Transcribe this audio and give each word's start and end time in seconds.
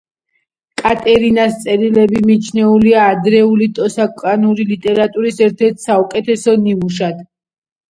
კატერინას 0.79 1.59
წერილები 1.65 2.21
მიჩნეულია 2.29 3.03
ადრეული 3.11 3.69
ტოსკანური 3.81 4.67
ლიტერატურის 4.73 5.45
ერთ-ერთ 5.51 5.87
საუკეთესო 5.87 6.59
ნიმუშად. 6.67 7.25